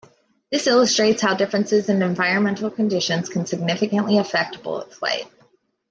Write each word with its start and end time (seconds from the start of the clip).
This 0.51 0.65
illustrates 0.65 1.21
how 1.21 1.35
differences 1.35 1.87
in 1.87 2.01
environmental 2.01 2.71
conditions 2.71 3.29
can 3.29 3.45
significantly 3.45 4.17
affect 4.17 4.63
bullet 4.63 4.91
flight. 4.91 5.27